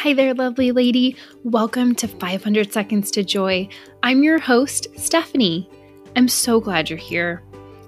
Hi 0.00 0.12
there, 0.12 0.34
lovely 0.34 0.72
lady. 0.72 1.16
Welcome 1.42 1.94
to 1.96 2.06
500 2.06 2.70
Seconds 2.70 3.10
to 3.12 3.24
Joy. 3.24 3.66
I'm 4.02 4.22
your 4.22 4.38
host, 4.38 4.88
Stephanie. 4.94 5.70
I'm 6.14 6.28
so 6.28 6.60
glad 6.60 6.90
you're 6.90 6.98
here. 6.98 7.42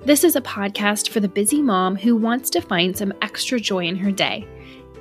This 0.06 0.24
is 0.24 0.34
a 0.34 0.40
podcast 0.40 1.10
for 1.10 1.20
the 1.20 1.28
busy 1.28 1.60
mom 1.60 1.96
who 1.96 2.16
wants 2.16 2.48
to 2.50 2.62
find 2.62 2.96
some 2.96 3.12
extra 3.20 3.60
joy 3.60 3.84
in 3.84 3.94
her 3.94 4.10
day. 4.10 4.48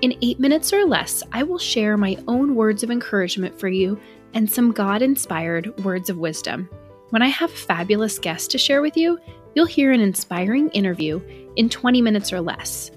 In 0.02 0.18
eight 0.21 0.38
minutes 0.41 0.73
or 0.73 0.84
less, 0.84 1.23
I 1.32 1.43
will 1.43 1.57
share 1.57 1.96
my 1.96 2.18
own 2.28 2.55
words 2.55 2.84
of 2.84 2.91
encouragement 2.91 3.58
for 3.58 3.70
you 3.70 3.98
and 4.34 4.52
some 4.52 4.74
God 4.74 5.02
inspired 5.02 5.86
words 5.86 6.10
of 6.10 6.18
wisdom. 6.18 6.70
When 7.12 7.21
I 7.21 7.28
have 7.28 7.52
a 7.52 7.55
fabulous 7.55 8.20
guest 8.20 8.52
to 8.52 8.58
share 8.58 8.82
with 8.82 8.98
you, 8.98 9.18
you'll 9.55 9.66
hear 9.66 9.94
an 9.94 10.02
inspiring 10.02 10.70
interview 10.71 11.21
in 11.55 11.70
20 11.70 12.02
minutes 12.02 12.34
or 12.34 12.42
less. 12.42 12.92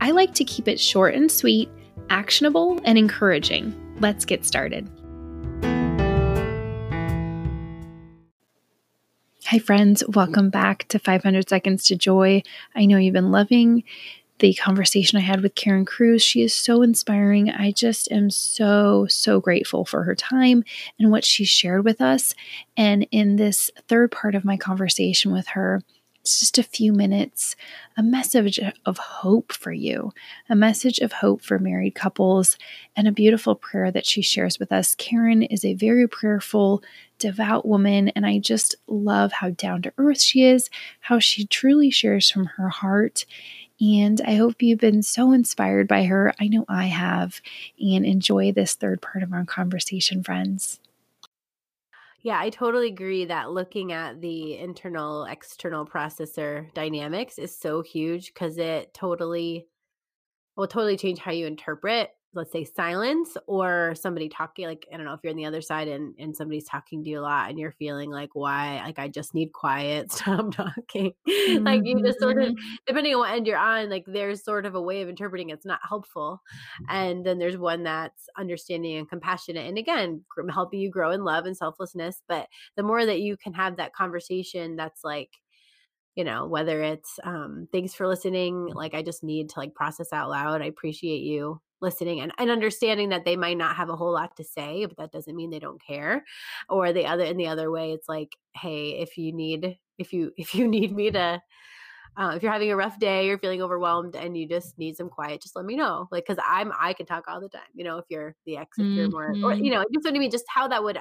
I 0.00 0.10
like 0.10 0.34
to 0.34 0.44
keep 0.44 0.66
it 0.66 0.80
short 0.80 1.14
and 1.14 1.30
sweet, 1.30 1.70
actionable, 2.10 2.80
and 2.84 2.98
encouraging. 2.98 3.74
Let's 4.00 4.24
get 4.24 4.44
started. 4.44 4.88
Hi, 9.46 9.58
friends. 9.58 10.02
Welcome 10.08 10.50
back 10.50 10.88
to 10.88 10.98
500 10.98 11.48
Seconds 11.48 11.86
to 11.86 11.96
Joy. 11.96 12.42
I 12.74 12.86
know 12.86 12.96
you've 12.96 13.12
been 13.12 13.30
loving 13.30 13.84
the 14.40 14.54
conversation 14.54 15.18
I 15.18 15.22
had 15.22 15.42
with 15.42 15.54
Karen 15.54 15.84
Cruess. 15.84 16.22
She 16.22 16.42
is 16.42 16.52
so 16.52 16.82
inspiring. 16.82 17.50
I 17.50 17.70
just 17.70 18.10
am 18.10 18.30
so, 18.30 19.06
so 19.08 19.40
grateful 19.40 19.84
for 19.84 20.02
her 20.02 20.14
time 20.14 20.64
and 20.98 21.10
what 21.10 21.24
she 21.24 21.44
shared 21.44 21.84
with 21.84 22.00
us. 22.00 22.34
And 22.76 23.06
in 23.10 23.36
this 23.36 23.70
third 23.86 24.10
part 24.10 24.34
of 24.34 24.44
my 24.44 24.56
conversation 24.56 25.32
with 25.32 25.48
her, 25.48 25.82
it's 26.24 26.40
just 26.40 26.56
a 26.56 26.62
few 26.62 26.90
minutes, 26.94 27.54
a 27.98 28.02
message 28.02 28.58
of 28.86 28.96
hope 28.96 29.52
for 29.52 29.72
you, 29.72 30.10
a 30.48 30.56
message 30.56 30.98
of 31.00 31.12
hope 31.12 31.42
for 31.42 31.58
married 31.58 31.94
couples, 31.94 32.56
and 32.96 33.06
a 33.06 33.12
beautiful 33.12 33.54
prayer 33.54 33.90
that 33.90 34.06
she 34.06 34.22
shares 34.22 34.58
with 34.58 34.72
us. 34.72 34.94
Karen 34.94 35.42
is 35.42 35.66
a 35.66 35.74
very 35.74 36.08
prayerful, 36.08 36.82
devout 37.18 37.68
woman, 37.68 38.08
and 38.08 38.24
I 38.24 38.38
just 38.38 38.74
love 38.86 39.32
how 39.32 39.50
down 39.50 39.82
to 39.82 39.92
earth 39.98 40.22
she 40.22 40.44
is, 40.44 40.70
how 41.00 41.18
she 41.18 41.46
truly 41.46 41.90
shares 41.90 42.30
from 42.30 42.46
her 42.56 42.70
heart. 42.70 43.26
And 43.78 44.18
I 44.22 44.36
hope 44.36 44.62
you've 44.62 44.78
been 44.78 45.02
so 45.02 45.32
inspired 45.32 45.88
by 45.88 46.04
her. 46.04 46.32
I 46.40 46.48
know 46.48 46.64
I 46.70 46.86
have, 46.86 47.42
and 47.78 48.06
enjoy 48.06 48.50
this 48.50 48.74
third 48.74 49.02
part 49.02 49.22
of 49.22 49.34
our 49.34 49.44
conversation, 49.44 50.22
friends. 50.22 50.80
Yeah, 52.24 52.40
I 52.40 52.48
totally 52.50 52.88
agree 52.88 53.26
that 53.26 53.50
looking 53.52 53.92
at 53.92 54.20
the 54.20 54.56
internal 54.56 55.24
external 55.26 55.84
processor 55.86 56.72
dynamics 56.74 57.38
is 57.38 57.56
so 57.56 57.82
huge 57.82 58.32
because 58.32 58.56
it 58.58 58.94
totally 58.94 59.68
will 60.56 60.68
totally 60.68 60.96
change 60.96 61.18
how 61.20 61.32
you 61.32 61.46
interpret 61.46 62.10
let's 62.34 62.52
say 62.52 62.64
silence 62.64 63.36
or 63.46 63.94
somebody 63.94 64.28
talking 64.28 64.66
like 64.66 64.86
i 64.92 64.96
don't 64.96 65.06
know 65.06 65.12
if 65.12 65.20
you're 65.22 65.30
on 65.30 65.36
the 65.36 65.44
other 65.44 65.60
side 65.60 65.88
and 65.88 66.14
and 66.18 66.36
somebody's 66.36 66.64
talking 66.64 67.02
to 67.02 67.10
you 67.10 67.20
a 67.20 67.22
lot 67.22 67.48
and 67.48 67.58
you're 67.58 67.72
feeling 67.72 68.10
like 68.10 68.30
why 68.34 68.82
like 68.84 68.98
i 68.98 69.08
just 69.08 69.34
need 69.34 69.52
quiet 69.52 70.10
stop 70.12 70.50
talking 70.52 71.12
mm-hmm. 71.28 71.64
like 71.64 71.82
you 71.84 72.02
just 72.02 72.20
sort 72.20 72.40
of 72.40 72.50
mm-hmm. 72.50 72.74
depending 72.86 73.14
on 73.14 73.20
what 73.20 73.32
end 73.32 73.46
you're 73.46 73.56
on 73.56 73.88
like 73.88 74.04
there's 74.06 74.44
sort 74.44 74.66
of 74.66 74.74
a 74.74 74.82
way 74.82 75.02
of 75.02 75.08
interpreting 75.08 75.50
it's 75.50 75.66
not 75.66 75.80
helpful 75.88 76.40
and 76.88 77.24
then 77.24 77.38
there's 77.38 77.58
one 77.58 77.82
that's 77.82 78.28
understanding 78.38 78.96
and 78.96 79.08
compassionate 79.08 79.66
and 79.66 79.78
again 79.78 80.24
helping 80.50 80.80
you 80.80 80.90
grow 80.90 81.10
in 81.10 81.24
love 81.24 81.46
and 81.46 81.56
selflessness 81.56 82.22
but 82.28 82.48
the 82.76 82.82
more 82.82 83.04
that 83.04 83.20
you 83.20 83.36
can 83.36 83.52
have 83.52 83.76
that 83.76 83.94
conversation 83.94 84.76
that's 84.76 85.04
like 85.04 85.30
you 86.14 86.24
know 86.24 86.46
whether 86.46 86.82
it's 86.82 87.18
um 87.24 87.68
thanks 87.72 87.94
for 87.94 88.06
listening 88.06 88.66
like 88.68 88.94
i 88.94 89.02
just 89.02 89.24
need 89.24 89.48
to 89.48 89.58
like 89.58 89.74
process 89.74 90.12
out 90.12 90.30
loud 90.30 90.62
i 90.62 90.66
appreciate 90.66 91.22
you 91.22 91.60
listening 91.84 92.20
and, 92.20 92.32
and 92.38 92.50
understanding 92.50 93.10
that 93.10 93.24
they 93.24 93.36
might 93.36 93.58
not 93.58 93.76
have 93.76 93.90
a 93.90 93.96
whole 93.96 94.12
lot 94.12 94.36
to 94.36 94.44
say 94.44 94.86
but 94.86 94.96
that 94.96 95.12
doesn't 95.12 95.36
mean 95.36 95.50
they 95.50 95.60
don't 95.60 95.80
care 95.84 96.24
or 96.68 96.92
the 96.92 97.06
other 97.06 97.24
in 97.24 97.36
the 97.36 97.46
other 97.46 97.70
way 97.70 97.92
it's 97.92 98.08
like 98.08 98.32
hey 98.56 98.98
if 99.00 99.16
you 99.18 99.32
need 99.32 99.78
if 99.98 100.12
you 100.12 100.32
if 100.38 100.54
you 100.54 100.66
need 100.68 100.94
me 100.94 101.10
to 101.10 101.40
uh, 102.16 102.32
if 102.36 102.42
you're 102.42 102.52
having 102.52 102.70
a 102.70 102.76
rough 102.76 102.98
day 102.98 103.26
you're 103.26 103.38
feeling 103.38 103.62
overwhelmed 103.62 104.16
and 104.16 104.36
you 104.36 104.48
just 104.48 104.78
need 104.78 104.96
some 104.96 105.08
quiet 105.08 105.42
just 105.42 105.56
let 105.56 105.64
me 105.64 105.76
know 105.76 106.08
like 106.12 106.24
because 106.26 106.42
i'm 106.48 106.72
i 106.80 106.92
can 106.92 107.06
talk 107.06 107.24
all 107.28 107.40
the 107.40 107.48
time 107.48 107.62
you 107.74 107.84
know 107.84 107.98
if 107.98 108.04
you're 108.08 108.34
the 108.46 108.56
ex 108.56 108.78
if 108.78 108.86
you're 108.94 109.08
more 109.08 109.36
or 109.42 109.54
Mm-hmm. 109.54 109.64
you 109.64 109.70
know 109.72 109.84
just 109.92 110.04
what 110.04 110.14
i 110.14 110.18
mean 110.18 110.30
just 110.30 110.44
how 110.48 110.68
that 110.68 110.82
would 110.82 110.98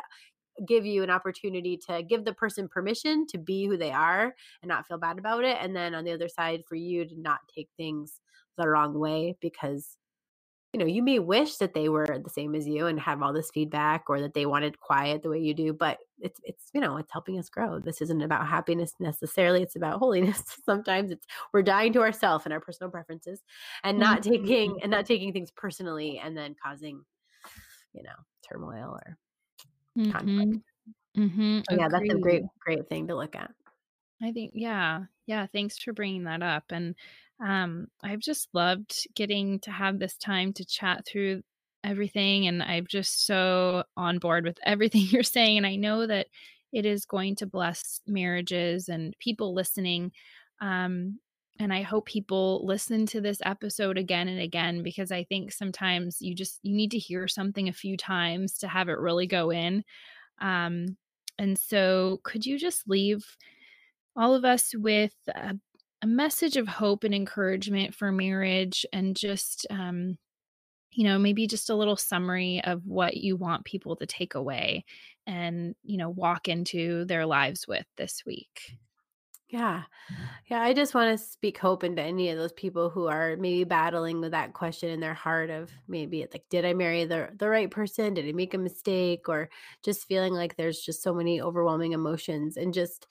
give 0.67 0.85
you 0.85 1.03
an 1.03 1.09
opportunity 1.09 1.77
to 1.77 2.03
give 2.03 2.25
the 2.25 2.33
person 2.33 2.67
permission 2.67 3.25
to 3.27 3.39
be 3.39 3.65
who 3.65 3.77
they 3.77 3.91
are 3.91 4.35
and 4.61 4.69
not 4.69 4.87
feel 4.87 4.99
bad 4.99 5.17
about 5.17 5.43
it 5.43 5.57
and 5.59 5.75
then 5.75 5.95
on 5.95 6.03
the 6.03 6.11
other 6.11 6.29
side 6.29 6.63
for 6.67 6.75
you 6.75 7.05
to 7.05 7.19
not 7.19 7.39
take 7.53 7.69
things 7.77 8.19
the 8.57 8.67
wrong 8.69 8.97
way 8.97 9.35
because 9.41 9.97
you 10.73 10.79
know, 10.79 10.85
you 10.85 11.03
may 11.03 11.19
wish 11.19 11.57
that 11.57 11.73
they 11.73 11.87
were 11.87 12.19
the 12.23 12.29
same 12.29 12.55
as 12.55 12.67
you 12.67 12.87
and 12.87 12.99
have 12.99 13.21
all 13.21 13.31
this 13.31 13.51
feedback 13.53 14.05
or 14.09 14.19
that 14.21 14.33
they 14.33 14.47
wanted 14.47 14.79
quiet 14.79 15.21
the 15.21 15.29
way 15.29 15.39
you 15.39 15.53
do, 15.53 15.71
but 15.71 15.99
it's 16.19 16.41
it's 16.43 16.65
you 16.73 16.81
know, 16.81 16.97
it's 16.97 17.11
helping 17.11 17.37
us 17.37 17.47
grow. 17.47 17.79
This 17.79 18.01
isn't 18.01 18.21
about 18.21 18.47
happiness 18.47 18.93
necessarily, 18.99 19.61
it's 19.61 19.75
about 19.75 19.99
holiness. 19.99 20.43
Sometimes 20.65 21.11
it's 21.11 21.27
we're 21.53 21.61
dying 21.61 21.93
to 21.93 22.01
ourselves 22.01 22.45
and 22.45 22.53
our 22.53 22.59
personal 22.59 22.89
preferences 22.89 23.41
and 23.83 23.99
not 23.99 24.21
mm-hmm. 24.21 24.31
taking 24.31 24.79
and 24.81 24.91
not 24.91 25.05
taking 25.05 25.31
things 25.31 25.51
personally 25.51 26.19
and 26.23 26.35
then 26.35 26.55
causing 26.63 27.03
you 27.93 28.03
know, 28.03 28.09
turmoil 28.47 28.97
or 29.05 29.17
mm-hmm. 29.97 30.11
conflict. 30.11 30.65
Mm-hmm. 31.17 31.59
So 31.69 31.77
yeah, 31.77 31.87
that's 31.87 32.09
a 32.09 32.17
great 32.17 32.43
great 32.59 32.89
thing 32.89 33.07
to 33.07 33.15
look 33.15 33.35
at. 33.35 33.51
I 34.21 34.31
think 34.31 34.51
yeah. 34.55 35.03
Yeah, 35.25 35.45
thanks 35.53 35.77
for 35.77 35.93
bringing 35.93 36.25
that 36.25 36.43
up 36.43 36.65
and 36.71 36.95
um, 37.43 37.87
I've 38.01 38.19
just 38.19 38.47
loved 38.53 39.07
getting 39.15 39.59
to 39.61 39.71
have 39.71 39.99
this 39.99 40.15
time 40.15 40.53
to 40.53 40.65
chat 40.65 41.05
through 41.05 41.41
everything. 41.83 42.47
And 42.47 42.63
I'm 42.63 42.87
just 42.87 43.25
so 43.25 43.83
on 43.97 44.19
board 44.19 44.45
with 44.45 44.57
everything 44.65 45.01
you're 45.09 45.23
saying. 45.23 45.57
And 45.57 45.67
I 45.67 45.75
know 45.75 46.07
that 46.07 46.27
it 46.71 46.85
is 46.85 47.05
going 47.05 47.35
to 47.37 47.45
bless 47.45 47.99
marriages 48.07 48.87
and 48.87 49.13
people 49.19 49.53
listening. 49.53 50.11
Um, 50.61 51.19
and 51.59 51.71
I 51.71 51.81
hope 51.81 52.05
people 52.05 52.65
listen 52.65 53.05
to 53.07 53.21
this 53.21 53.39
episode 53.45 53.97
again 53.97 54.27
and 54.27 54.39
again 54.39 54.81
because 54.81 55.11
I 55.11 55.23
think 55.25 55.51
sometimes 55.51 56.17
you 56.19 56.33
just 56.33 56.59
you 56.63 56.75
need 56.75 56.91
to 56.91 56.97
hear 56.97 57.27
something 57.27 57.69
a 57.69 57.73
few 57.73 57.95
times 57.95 58.57
to 58.59 58.67
have 58.67 58.89
it 58.89 58.97
really 58.97 59.27
go 59.27 59.51
in. 59.51 59.83
Um, 60.41 60.97
and 61.37 61.57
so, 61.59 62.21
could 62.23 62.45
you 62.45 62.57
just 62.57 62.87
leave 62.87 63.23
all 64.15 64.33
of 64.33 64.45
us 64.45 64.73
with 64.75 65.13
a 65.27 65.55
a 66.03 66.05
message 66.05 66.57
of 66.57 66.67
hope 66.67 67.05
and 67.05 67.15
encouragement 67.15 67.95
for 67.95 68.11
marriage 68.11 68.85
and 68.91 69.15
just 69.15 69.65
um, 69.69 70.17
you 70.91 71.05
know 71.05 71.17
maybe 71.17 71.47
just 71.47 71.69
a 71.69 71.75
little 71.75 71.95
summary 71.95 72.61
of 72.65 72.85
what 72.85 73.15
you 73.15 73.37
want 73.37 73.63
people 73.63 73.95
to 73.95 74.05
take 74.05 74.35
away 74.35 74.83
and 75.25 75.75
you 75.81 75.97
know 75.97 76.09
walk 76.09 76.49
into 76.49 77.05
their 77.05 77.25
lives 77.25 77.67
with 77.67 77.85
this 77.95 78.23
week. 78.25 78.77
Yeah. 79.47 79.83
Yeah 80.49 80.61
i 80.61 80.73
just 80.73 80.93
want 80.93 81.17
to 81.17 81.25
speak 81.25 81.57
hope 81.57 81.83
into 81.83 82.01
any 82.01 82.29
of 82.29 82.37
those 82.37 82.53
people 82.53 82.89
who 82.89 83.07
are 83.07 83.37
maybe 83.37 83.63
battling 83.63 84.19
with 84.19 84.31
that 84.31 84.53
question 84.53 84.89
in 84.89 84.99
their 84.99 85.13
heart 85.13 85.49
of 85.51 85.71
maybe 85.87 86.27
like 86.33 86.43
did 86.49 86.65
i 86.65 86.73
marry 86.73 87.05
the 87.05 87.29
the 87.37 87.47
right 87.47 87.71
person? 87.71 88.13
Did 88.13 88.27
i 88.27 88.33
make 88.33 88.53
a 88.53 88.57
mistake? 88.57 89.29
or 89.29 89.49
just 89.83 90.07
feeling 90.07 90.33
like 90.33 90.57
there's 90.57 90.81
just 90.81 91.01
so 91.01 91.13
many 91.13 91.39
overwhelming 91.39 91.93
emotions 91.93 92.57
and 92.57 92.73
just 92.73 93.07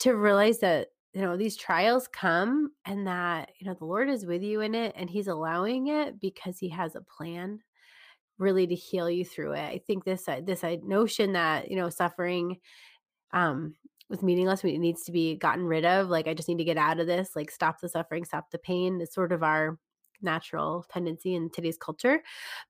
to 0.00 0.14
realize 0.14 0.58
that 0.58 0.88
you 1.14 1.22
know 1.22 1.36
these 1.36 1.56
trials 1.56 2.08
come 2.08 2.70
and 2.84 3.06
that 3.06 3.50
you 3.58 3.66
know 3.66 3.74
the 3.74 3.84
lord 3.84 4.08
is 4.08 4.26
with 4.26 4.42
you 4.42 4.60
in 4.60 4.74
it 4.74 4.92
and 4.96 5.08
he's 5.08 5.28
allowing 5.28 5.88
it 5.88 6.20
because 6.20 6.58
he 6.58 6.68
has 6.68 6.94
a 6.94 7.00
plan 7.00 7.60
really 8.38 8.66
to 8.66 8.74
heal 8.74 9.10
you 9.10 9.24
through 9.24 9.52
it. 9.52 9.60
I 9.60 9.80
think 9.86 10.04
this 10.04 10.28
uh, 10.28 10.40
this 10.44 10.64
uh, 10.64 10.76
notion 10.82 11.32
that 11.32 11.70
you 11.70 11.76
know 11.76 11.88
suffering 11.90 12.58
um 13.32 13.74
was 14.08 14.22
meaningless 14.22 14.64
it 14.64 14.78
needs 14.78 15.02
to 15.04 15.12
be 15.12 15.36
gotten 15.36 15.64
rid 15.64 15.84
of 15.84 16.08
like 16.08 16.26
i 16.26 16.32
just 16.32 16.48
need 16.48 16.56
to 16.56 16.64
get 16.64 16.78
out 16.78 16.98
of 16.98 17.06
this 17.06 17.36
like 17.36 17.50
stop 17.50 17.78
the 17.78 17.88
suffering 17.90 18.24
stop 18.24 18.50
the 18.50 18.58
pain 18.58 19.00
it's 19.02 19.14
sort 19.14 19.32
of 19.32 19.42
our 19.42 19.78
natural 20.22 20.84
tendency 20.90 21.34
in 21.34 21.50
today's 21.50 21.78
culture 21.78 22.20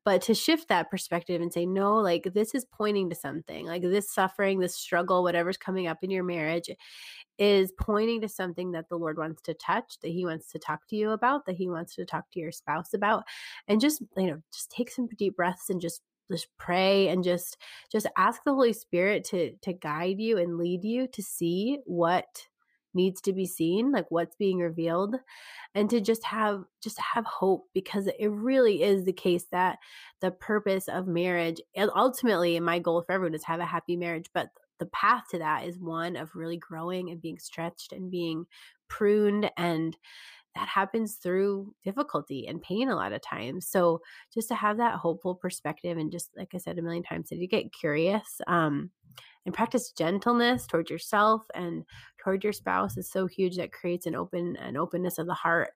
but 0.04 0.22
to 0.22 0.34
shift 0.34 0.68
that 0.68 0.90
perspective 0.90 1.40
and 1.40 1.52
say 1.52 1.66
no 1.66 1.96
like 1.96 2.28
this 2.34 2.54
is 2.54 2.66
pointing 2.72 3.08
to 3.08 3.16
something 3.16 3.66
like 3.66 3.82
this 3.82 4.12
suffering 4.12 4.58
this 4.58 4.76
struggle 4.76 5.22
whatever's 5.22 5.56
coming 5.56 5.86
up 5.86 5.98
in 6.02 6.10
your 6.10 6.24
marriage 6.24 6.70
is 7.38 7.72
pointing 7.78 8.20
to 8.20 8.28
something 8.28 8.72
that 8.72 8.88
the 8.88 8.96
Lord 8.96 9.16
wants 9.16 9.42
to 9.42 9.54
touch, 9.54 9.98
that 10.02 10.08
He 10.08 10.24
wants 10.24 10.50
to 10.52 10.58
talk 10.58 10.86
to 10.88 10.96
you 10.96 11.10
about, 11.10 11.46
that 11.46 11.54
He 11.54 11.68
wants 11.68 11.94
to 11.94 12.04
talk 12.04 12.24
to 12.32 12.40
your 12.40 12.52
spouse 12.52 12.94
about. 12.94 13.24
And 13.68 13.80
just, 13.80 14.02
you 14.16 14.26
know, 14.26 14.42
just 14.52 14.70
take 14.70 14.90
some 14.90 15.08
deep 15.16 15.36
breaths 15.36 15.70
and 15.70 15.80
just 15.80 16.02
just 16.30 16.48
pray 16.58 17.08
and 17.08 17.24
just 17.24 17.56
just 17.90 18.06
ask 18.18 18.42
the 18.44 18.52
holy 18.52 18.74
spirit 18.74 19.24
to 19.24 19.52
to 19.62 19.72
guide 19.72 20.20
you 20.20 20.36
and 20.36 20.58
lead 20.58 20.84
you 20.84 21.06
to 21.08 21.22
see 21.22 21.78
what 21.86 22.26
needs 22.94 23.20
to 23.20 23.32
be 23.32 23.46
seen 23.46 23.93
like 23.93 24.06
what's 24.11 24.37
being 24.37 24.58
revealed 24.58 25.17
and 25.75 25.90
to 25.90 26.00
just 26.00 26.25
have 26.25 26.64
just 26.82 26.99
have 26.99 27.25
hope 27.25 27.67
because 27.75 28.08
it 28.19 28.31
really 28.31 28.82
is 28.82 29.05
the 29.05 29.12
case 29.12 29.44
that 29.52 29.79
the 30.20 30.31
purpose 30.31 30.88
of 30.88 31.06
marriage 31.06 31.61
and 31.76 31.90
ultimately 31.94 32.58
my 32.61 32.79
goal 32.79 33.02
for 33.02 33.12
everyone 33.12 33.35
is 33.35 33.44
have 33.44 33.61
a 33.61 33.67
happy 33.67 33.96
marriage 33.96 34.26
but 34.32 34.49
the 34.79 34.87
path 34.87 35.25
to 35.31 35.38
that 35.38 35.67
is 35.67 35.79
one 35.79 36.17
of 36.17 36.35
really 36.35 36.56
growing 36.56 37.11
and 37.11 37.20
being 37.20 37.38
stretched 37.38 37.93
and 37.93 38.11
being 38.11 38.46
pruned 38.88 39.50
and 39.56 39.96
that 40.55 40.69
happens 40.69 41.14
through 41.14 41.73
difficulty 41.85 42.46
and 42.49 42.61
pain 42.61 42.88
a 42.88 42.96
lot 42.96 43.12
of 43.12 43.23
times. 43.23 43.69
So 43.69 44.00
just 44.35 44.49
to 44.49 44.55
have 44.55 44.79
that 44.79 44.96
hopeful 44.96 45.35
perspective 45.35 45.96
and 45.96 46.11
just 46.11 46.31
like 46.37 46.50
I 46.55 46.58
said 46.58 46.79
a 46.79 46.82
million 46.82 47.05
times, 47.05 47.31
you 47.31 47.46
get 47.46 47.73
curious 47.73 48.40
um, 48.46 48.90
and 49.46 49.55
practice 49.55 49.93
gentleness 49.93 50.67
towards 50.67 50.90
yourself 50.90 51.43
and 51.55 51.85
toward 52.28 52.44
your 52.44 52.52
spouse 52.52 52.98
is 52.98 53.10
so 53.10 53.26
huge 53.26 53.56
that 53.56 53.72
creates 53.72 54.04
an 54.04 54.14
open 54.14 54.54
an 54.56 54.76
openness 54.76 55.16
of 55.16 55.26
the 55.26 55.32
heart 55.32 55.70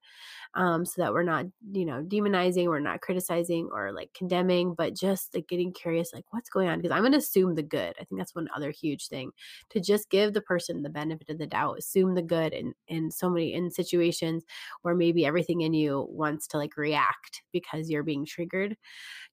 um, 0.54 0.84
so 0.84 1.00
that 1.00 1.14
we're 1.14 1.22
not 1.22 1.46
you 1.72 1.86
know 1.86 2.02
demonizing 2.02 2.66
we're 2.66 2.78
not 2.78 3.00
criticizing 3.00 3.70
or 3.72 3.90
like 3.90 4.12
condemning 4.12 4.74
but 4.74 4.94
just 4.94 5.34
like 5.34 5.48
getting 5.48 5.72
curious 5.72 6.12
like 6.12 6.24
what's 6.30 6.50
going 6.50 6.68
on? 6.68 6.78
Because 6.78 6.90
i'm 6.90 7.00
going 7.00 7.12
to 7.12 7.18
assume 7.18 7.54
the 7.54 7.62
good. 7.62 7.94
I 7.98 8.04
think 8.04 8.18
that's 8.18 8.34
one 8.34 8.48
other 8.54 8.70
huge 8.70 9.08
thing. 9.08 9.30
To 9.70 9.80
just 9.80 10.10
give 10.10 10.34
the 10.34 10.42
person 10.42 10.82
the 10.82 10.90
benefit 10.90 11.30
of 11.30 11.38
the 11.38 11.46
doubt 11.46 11.78
assume 11.78 12.14
the 12.14 12.22
good 12.22 12.52
in 12.52 12.74
in 12.88 13.10
so 13.10 13.30
many 13.30 13.54
in 13.54 13.70
situations 13.70 14.44
where 14.82 14.94
maybe 14.94 15.24
everything 15.24 15.62
in 15.62 15.72
you 15.72 16.06
wants 16.10 16.46
to 16.48 16.58
like 16.58 16.76
react 16.76 17.42
because 17.50 17.88
you're 17.88 18.02
being 18.02 18.26
triggered. 18.26 18.76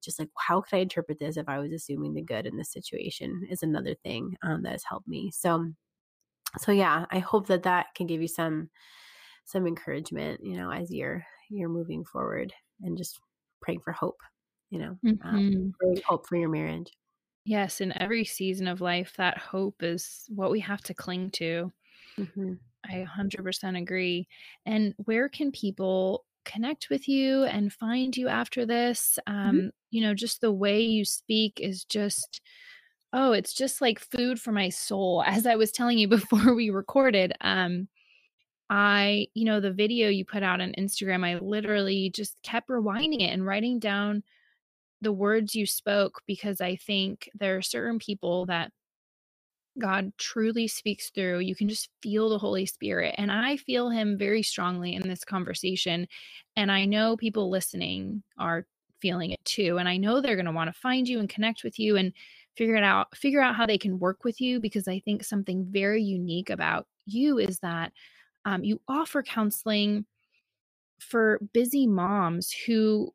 Just 0.01 0.19
like 0.19 0.30
how 0.38 0.62
could 0.62 0.77
i 0.77 0.80
interpret 0.80 1.19
this 1.19 1.36
if 1.36 1.50
i 1.50 1.60
was 1.60 1.74
assuming 1.74 2.13
the 2.13 2.21
good 2.21 2.45
in 2.45 2.56
this 2.56 2.71
situation? 2.71 3.45
is 3.50 3.63
another 3.63 3.95
thing 4.04 4.38
um, 4.44 4.63
that 4.63 4.71
has 4.71 4.83
helped 4.83 5.07
me. 5.07 5.31
So 5.33 5.74
so 6.57 6.72
yeah 6.72 7.06
i 7.12 7.19
hope 7.19 7.48
that 7.48 7.63
that 7.63 7.88
can 7.96 8.07
give 8.07 8.22
you 8.22 8.28
some 8.28 8.69
some 9.46 9.68
encouragement 9.68 10.40
you 10.44 10.57
know 10.57 10.72
as 10.72 10.92
you're 10.92 11.25
you're 11.50 11.69
moving 11.69 12.04
forward 12.04 12.54
and 12.81 12.98
just 12.98 13.19
praying 13.62 13.80
for 13.80 13.92
hope 13.92 14.19
you 14.69 14.80
know 14.80 14.98
um, 15.06 15.19
mm-hmm. 15.24 15.28
um, 15.28 15.74
hope 16.06 16.28
for 16.28 16.38
your 16.38 16.50
marriage 16.50 16.92
yes 17.46 17.81
in 17.81 18.00
every 18.00 18.25
season 18.25 18.68
of 18.68 18.81
life 18.81 19.13
that 19.18 19.38
hope 19.38 19.81
is 19.81 20.25
what 20.30 20.51
we 20.51 20.60
have 20.60 20.81
to 20.81 20.94
cling 20.94 21.30
to 21.31 21.72
mm-hmm. 22.18 22.54
i 22.86 23.06
100% 23.18 23.81
agree 23.81 24.28
and 24.66 24.94
where 24.98 25.30
can 25.30 25.52
people 25.52 26.25
connect 26.45 26.90
with 26.90 27.07
you 27.07 27.44
and 27.44 27.74
find 27.74 28.16
you 28.16 28.28
after 28.28 28.66
this 28.66 29.19
mm-hmm. 29.28 29.50
um 29.50 29.56
mm-hmm. 29.56 29.68
you 29.92 30.02
know 30.02 30.13
just 30.13 30.42
the 30.42 30.52
way 30.52 30.81
you 30.81 31.04
speak 31.04 31.60
is 31.60 31.84
just 31.84 32.42
Oh, 33.11 33.31
it's 33.31 33.53
just 33.53 33.81
like 33.81 34.00
food 34.00 34.39
for 34.39 34.51
my 34.51 34.69
soul. 34.69 35.23
As 35.27 35.45
I 35.45 35.56
was 35.56 35.71
telling 35.71 35.97
you 35.97 36.07
before 36.07 36.53
we 36.53 36.69
recorded, 36.69 37.33
um, 37.41 37.88
I, 38.69 39.27
you 39.33 39.45
know, 39.45 39.59
the 39.59 39.71
video 39.71 40.09
you 40.09 40.25
put 40.25 40.44
out 40.44 40.61
on 40.61 40.73
Instagram, 40.77 41.25
I 41.25 41.39
literally 41.39 42.11
just 42.11 42.41
kept 42.44 42.69
rewinding 42.69 43.21
it 43.21 43.31
and 43.33 43.45
writing 43.45 43.79
down 43.79 44.23
the 45.01 45.11
words 45.11 45.56
you 45.56 45.65
spoke 45.65 46.21
because 46.27 46.61
I 46.61 46.75
think 46.75 47.29
there 47.33 47.57
are 47.57 47.61
certain 47.61 47.97
people 48.00 48.45
that 48.47 48.71
God 49.79 50.11
truly 50.17 50.67
speaks 50.67 51.09
through. 51.09 51.39
You 51.39 51.56
can 51.56 51.69
just 51.69 51.89
feel 52.03 52.29
the 52.29 52.38
Holy 52.38 52.65
Spirit. 52.65 53.15
And 53.17 53.31
I 53.31 53.57
feel 53.57 53.89
him 53.89 54.17
very 54.17 54.44
strongly 54.44 54.94
in 54.94 55.07
this 55.07 55.23
conversation. 55.23 56.07
And 56.56 56.71
I 56.71 56.85
know 56.85 57.17
people 57.17 57.50
listening 57.50 58.23
are 58.38 58.67
feeling 59.00 59.31
it 59.31 59.44
too. 59.45 59.77
And 59.77 59.88
I 59.88 59.97
know 59.97 60.19
they're 60.19 60.35
going 60.35 60.45
to 60.45 60.51
want 60.51 60.73
to 60.73 60.79
find 60.79 61.07
you 61.07 61.19
and 61.19 61.29
connect 61.29 61.63
with 61.63 61.79
you. 61.79 61.95
And 61.95 62.13
figure 62.59 62.75
it 62.75 62.83
out 62.83 63.15
figure 63.15 63.39
out 63.41 63.56
how 63.56 63.65
they 63.65 63.77
can 63.77 64.00
work 64.00 64.25
with 64.25 64.41
you 64.41 64.59
because 64.59 64.85
i 64.85 65.00
think 65.00 65.23
something 65.23 65.65
very 65.69 66.03
unique 66.03 66.50
about 66.50 66.85
you 67.06 67.38
is 67.38 67.57
that 67.59 67.94
um, 68.44 68.65
you 68.65 68.81
offer 68.85 69.23
counseling 69.23 70.06
for 71.00 71.39
busy 71.53 71.88
moms 71.88 72.51
who 72.51 73.13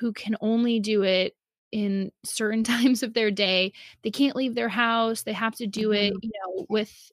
who 0.00 0.12
can 0.12 0.34
only 0.40 0.80
do 0.80 1.04
it 1.04 1.36
in 1.70 2.10
certain 2.24 2.64
times 2.74 3.04
of 3.04 3.14
their 3.14 3.30
day 3.30 3.72
they 4.02 4.10
can't 4.10 4.34
leave 4.34 4.56
their 4.56 4.68
house 4.68 5.22
they 5.22 5.32
have 5.32 5.54
to 5.54 5.68
do 5.68 5.92
it 5.92 6.12
mm-hmm. 6.12 6.18
you 6.22 6.32
know 6.34 6.66
with 6.68 7.12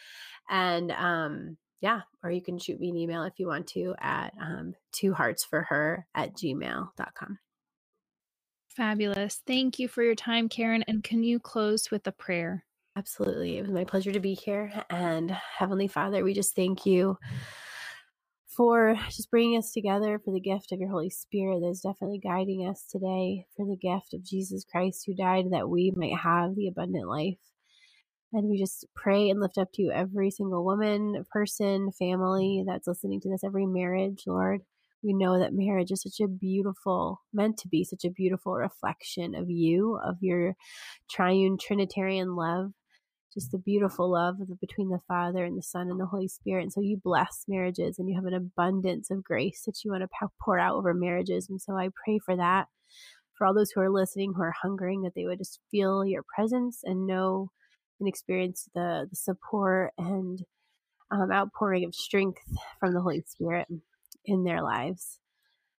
And 0.49 0.91
um, 0.91 1.57
yeah, 1.81 2.01
or 2.23 2.31
you 2.31 2.41
can 2.41 2.57
shoot 2.59 2.79
me 2.79 2.89
an 2.89 2.97
email 2.97 3.23
if 3.23 3.33
you 3.37 3.47
want 3.47 3.67
to 3.67 3.95
at 3.99 4.33
um, 4.39 4.75
two 4.91 5.13
hearts 5.13 5.43
for 5.43 5.63
her 5.63 6.05
at 6.15 6.35
gmail.com. 6.35 7.39
Fabulous. 8.69 9.41
Thank 9.45 9.79
you 9.79 9.87
for 9.87 10.03
your 10.03 10.15
time, 10.15 10.47
Karen. 10.47 10.83
And 10.87 11.03
can 11.03 11.23
you 11.23 11.39
close 11.39 11.91
with 11.91 12.07
a 12.07 12.11
prayer? 12.11 12.63
Absolutely. 12.95 13.57
It 13.57 13.63
was 13.63 13.71
my 13.71 13.83
pleasure 13.83 14.11
to 14.11 14.19
be 14.19 14.33
here. 14.33 14.71
And 14.89 15.31
Heavenly 15.31 15.87
Father, 15.87 16.23
we 16.23 16.33
just 16.33 16.55
thank 16.55 16.85
you 16.85 17.17
for 18.47 18.95
just 19.09 19.31
bringing 19.31 19.57
us 19.57 19.71
together, 19.71 20.19
for 20.23 20.31
the 20.31 20.39
gift 20.39 20.71
of 20.71 20.79
your 20.79 20.89
Holy 20.89 21.09
Spirit 21.09 21.61
that 21.61 21.69
is 21.69 21.81
definitely 21.81 22.19
guiding 22.19 22.67
us 22.67 22.85
today, 22.89 23.45
for 23.55 23.65
the 23.65 23.77
gift 23.77 24.13
of 24.13 24.23
Jesus 24.23 24.65
Christ 24.69 25.03
who 25.05 25.15
died 25.15 25.45
that 25.51 25.69
we 25.69 25.91
might 25.95 26.17
have 26.17 26.55
the 26.55 26.67
abundant 26.67 27.07
life. 27.07 27.37
And 28.33 28.47
we 28.49 28.57
just 28.57 28.85
pray 28.95 29.29
and 29.29 29.41
lift 29.41 29.57
up 29.57 29.73
to 29.73 29.81
you 29.81 29.91
every 29.91 30.31
single 30.31 30.63
woman, 30.63 31.25
person, 31.31 31.91
family 31.99 32.63
that's 32.65 32.87
listening 32.87 33.19
to 33.21 33.29
this, 33.29 33.43
every 33.43 33.65
marriage, 33.65 34.23
Lord. 34.25 34.61
We 35.03 35.13
know 35.13 35.39
that 35.39 35.53
marriage 35.53 35.91
is 35.91 36.03
such 36.03 36.23
a 36.23 36.29
beautiful, 36.29 37.21
meant 37.33 37.57
to 37.57 37.67
be 37.67 37.83
such 37.83 38.05
a 38.05 38.11
beautiful 38.11 38.53
reflection 38.53 39.35
of 39.35 39.49
you, 39.49 39.99
of 40.05 40.17
your 40.21 40.55
triune 41.09 41.57
Trinitarian 41.59 42.35
love, 42.35 42.71
just 43.33 43.51
the 43.51 43.57
beautiful 43.57 44.11
love 44.11 44.35
between 44.61 44.89
the 44.89 45.01
Father 45.07 45.43
and 45.43 45.57
the 45.57 45.63
Son 45.63 45.89
and 45.89 45.99
the 45.99 46.05
Holy 46.05 46.27
Spirit. 46.27 46.63
And 46.63 46.71
so 46.71 46.81
you 46.81 47.01
bless 47.03 47.45
marriages 47.47 47.97
and 47.97 48.07
you 48.07 48.15
have 48.15 48.25
an 48.25 48.33
abundance 48.33 49.09
of 49.09 49.23
grace 49.23 49.63
that 49.65 49.83
you 49.83 49.91
want 49.91 50.03
to 50.03 50.27
pour 50.39 50.59
out 50.59 50.75
over 50.75 50.93
marriages. 50.93 51.49
And 51.49 51.59
so 51.59 51.75
I 51.75 51.89
pray 52.05 52.19
for 52.23 52.35
that, 52.37 52.67
for 53.37 53.47
all 53.47 53.53
those 53.53 53.71
who 53.71 53.81
are 53.81 53.89
listening, 53.89 54.33
who 54.35 54.43
are 54.43 54.53
hungering, 54.61 55.01
that 55.01 55.13
they 55.15 55.25
would 55.25 55.39
just 55.39 55.59
feel 55.71 56.05
your 56.05 56.23
presence 56.35 56.81
and 56.83 57.07
know 57.07 57.49
and 58.01 58.09
experience 58.09 58.67
the, 58.75 59.07
the 59.09 59.15
support 59.15 59.93
and 59.97 60.43
um, 61.11 61.31
outpouring 61.31 61.85
of 61.85 61.95
strength 61.95 62.41
from 62.79 62.93
the 62.93 63.01
Holy 63.01 63.23
Spirit 63.27 63.67
in 64.25 64.43
their 64.43 64.61
lives. 64.61 65.19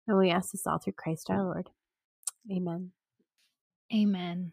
And 0.07 0.17
we 0.17 0.31
ask 0.31 0.51
this 0.51 0.65
all 0.65 0.79
through 0.79 0.93
Christ 0.93 1.29
our 1.29 1.43
Lord. 1.43 1.69
Amen. 2.51 2.91
Amen. 3.93 4.51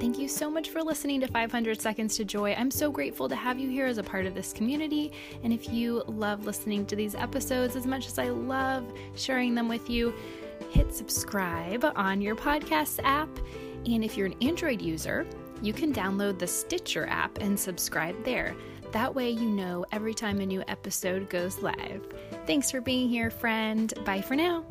Thank 0.00 0.18
you 0.18 0.28
so 0.28 0.50
much 0.50 0.70
for 0.70 0.82
listening 0.82 1.20
to 1.20 1.26
500 1.26 1.80
Seconds 1.80 2.16
to 2.16 2.24
Joy. 2.24 2.54
I'm 2.54 2.70
so 2.70 2.90
grateful 2.90 3.28
to 3.28 3.36
have 3.36 3.58
you 3.58 3.68
here 3.68 3.86
as 3.86 3.98
a 3.98 4.02
part 4.02 4.26
of 4.26 4.34
this 4.34 4.52
community. 4.52 5.12
And 5.42 5.52
if 5.52 5.72
you 5.72 6.02
love 6.06 6.46
listening 6.46 6.86
to 6.86 6.96
these 6.96 7.14
episodes 7.14 7.76
as 7.76 7.86
much 7.86 8.06
as 8.06 8.18
I 8.18 8.28
love 8.28 8.84
sharing 9.16 9.54
them 9.54 9.68
with 9.68 9.90
you, 9.90 10.14
hit 10.70 10.94
subscribe 10.94 11.84
on 11.96 12.20
your 12.20 12.36
podcast 12.36 13.00
app. 13.04 13.28
And 13.86 14.04
if 14.04 14.16
you're 14.16 14.26
an 14.26 14.36
Android 14.42 14.82
user, 14.82 15.26
you 15.62 15.72
can 15.72 15.92
download 15.92 16.38
the 16.38 16.46
Stitcher 16.46 17.06
app 17.06 17.38
and 17.38 17.58
subscribe 17.58 18.22
there. 18.24 18.54
That 18.92 19.14
way, 19.14 19.30
you 19.30 19.48
know 19.48 19.84
every 19.92 20.14
time 20.14 20.40
a 20.40 20.46
new 20.46 20.62
episode 20.68 21.28
goes 21.28 21.60
live. 21.60 22.06
Thanks 22.46 22.70
for 22.70 22.80
being 22.80 23.08
here, 23.08 23.30
friend. 23.30 23.92
Bye 24.04 24.22
for 24.22 24.34
now. 24.34 24.64